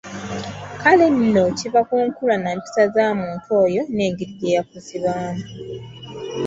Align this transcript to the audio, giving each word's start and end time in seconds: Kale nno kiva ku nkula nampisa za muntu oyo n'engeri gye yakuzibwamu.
Kale 0.81 1.05
nno 1.15 1.43
kiva 1.57 1.81
ku 1.89 1.95
nkula 2.05 2.35
nampisa 2.43 2.83
za 2.93 3.05
muntu 3.19 3.47
oyo 3.63 3.81
n'engeri 3.93 4.33
gye 4.39 4.55
yakuzibwamu. 4.57 5.43